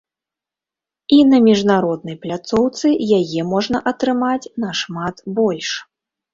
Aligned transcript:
І 1.17 1.19
на 1.33 1.39
міжнароднай 1.47 2.17
пляцоўцы 2.25 2.95
яе 3.19 3.41
можна 3.53 3.85
атрымаць 3.95 4.43
нашмат 4.67 5.15
больш. 5.41 5.67